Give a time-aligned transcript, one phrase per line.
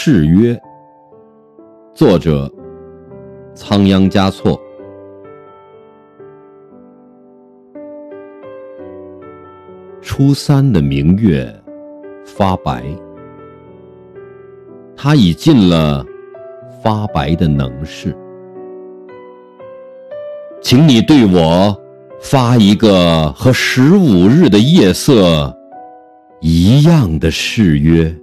[0.00, 0.56] 誓约
[1.92, 2.48] 作者
[3.52, 4.56] 仓央嘉措。
[10.00, 11.52] 初三的明月
[12.24, 12.84] 发白
[14.96, 16.06] 他已尽了
[16.80, 18.16] 发白的能事。
[20.62, 21.76] 请你对我
[22.20, 25.52] 发一个和十五日的夜色
[26.40, 28.16] 一样的誓约。